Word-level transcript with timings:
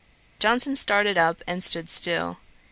Johnson 0.39 0.75
started 0.75 1.15
up, 1.15 1.43
and 1.45 1.63
stood 1.63 1.87
still. 1.87 2.39